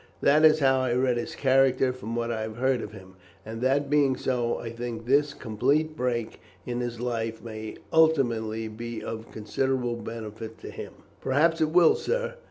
That 0.21 0.43
is 0.43 0.61
how 0.61 0.79
I 0.79 0.93
read 0.93 1.17
his 1.17 1.35
character 1.35 1.93
from 1.93 2.15
what 2.15 2.31
I 2.31 2.41
have 2.41 2.57
heard 2.57 2.81
of 2.81 2.91
him, 2.91 3.17
and 3.45 3.61
that 3.61 3.87
being 3.87 4.15
so, 4.17 4.57
I 4.57 4.71
think 4.71 5.05
this 5.05 5.35
complete 5.35 5.95
break 5.95 6.41
in 6.65 6.79
his 6.79 6.99
life 6.99 7.43
may 7.43 7.75
ultimately 7.93 8.67
be 8.67 9.03
of 9.03 9.29
considerable 9.29 9.95
benefit 9.97 10.57
to 10.61 10.71
him." 10.71 10.93
"Perhaps 11.21 11.61
it 11.61 11.69
will, 11.69 11.93
sir. 11.93 12.33